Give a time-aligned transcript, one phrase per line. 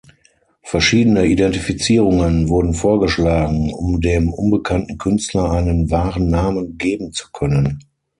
[0.63, 7.83] Verschiedene Identifizierungen wurden vorgeschlagen, um dem unbekannten Künstler einen wahren Namen geben zu können.